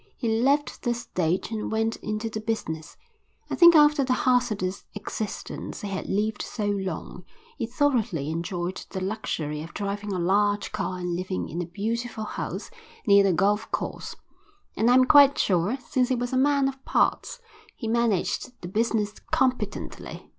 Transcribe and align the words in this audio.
He 0.17 0.27
left 0.41 0.81
the 0.81 0.95
stage 0.95 1.51
and 1.51 1.71
went 1.71 1.97
into 1.97 2.27
the 2.27 2.39
business. 2.39 2.97
I 3.51 3.55
think 3.55 3.75
after 3.75 4.03
the 4.03 4.13
hazardous 4.25 4.83
existence 4.95 5.81
he 5.81 5.89
had 5.89 6.07
lived 6.09 6.41
so 6.41 6.65
long, 6.65 7.23
he 7.59 7.67
thoroughly 7.67 8.31
enjoyed 8.31 8.83
the 8.89 8.99
luxury 8.99 9.61
of 9.61 9.75
driving 9.75 10.11
a 10.11 10.17
large 10.17 10.71
car 10.71 10.97
and 10.97 11.15
living 11.15 11.49
in 11.49 11.61
a 11.61 11.67
beautiful 11.67 12.23
house 12.23 12.71
near 13.05 13.23
the 13.23 13.31
golf 13.31 13.69
course, 13.69 14.15
and 14.75 14.89
I 14.89 14.95
am 14.95 15.05
quite 15.05 15.37
sure, 15.37 15.77
since 15.87 16.09
he 16.09 16.15
was 16.15 16.33
a 16.33 16.35
man 16.35 16.67
of 16.67 16.83
parts, 16.83 17.39
he 17.75 17.87
managed 17.87 18.59
the 18.63 18.67
business 18.69 19.13
competently. 19.29 20.27